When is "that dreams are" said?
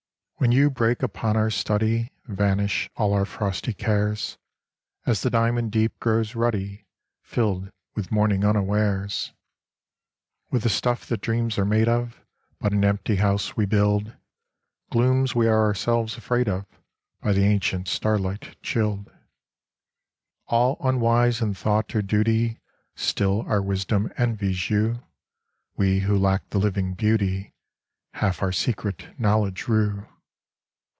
11.09-11.65